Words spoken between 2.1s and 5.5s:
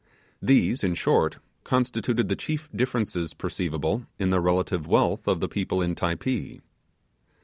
the chief differences perceivable in the relative wealth of the